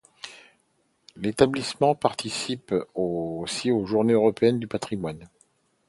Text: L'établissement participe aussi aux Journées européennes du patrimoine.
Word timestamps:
L'établissement 1.15 1.93
participe 1.93 2.73
aussi 2.95 3.69
aux 3.69 3.85
Journées 3.85 4.13
européennes 4.13 4.57
du 4.57 4.65
patrimoine. 4.67 5.29